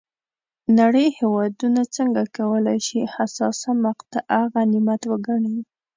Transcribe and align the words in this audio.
نړۍ 0.79 1.07
هېوادونه 1.19 1.81
څنګه 1.95 2.21
کولای 2.37 2.79
شي 2.87 3.01
حساسه 3.15 3.69
مقطعه 3.85 4.41
غنیمت 4.53 5.01
وګڼي. 5.11 5.57